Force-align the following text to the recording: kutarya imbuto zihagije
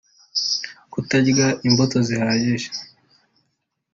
kutarya 0.91 1.47
imbuto 1.67 1.97
zihagije 2.07 2.69